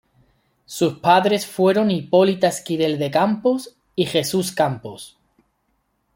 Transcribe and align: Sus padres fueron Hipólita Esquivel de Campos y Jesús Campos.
Sus 0.65 0.97
padres 0.97 1.45
fueron 1.45 1.91
Hipólita 1.91 2.47
Esquivel 2.47 2.97
de 2.97 3.11
Campos 3.11 3.75
y 3.95 4.07
Jesús 4.07 4.51
Campos. 4.51 5.19